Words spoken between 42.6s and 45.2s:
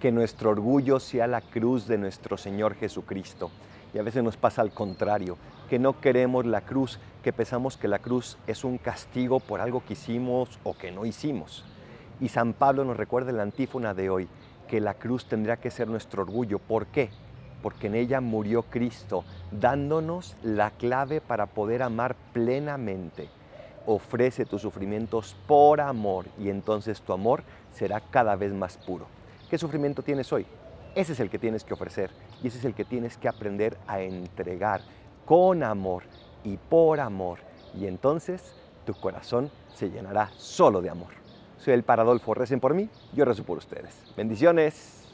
por mí, yo rezo por ustedes. Bendiciones.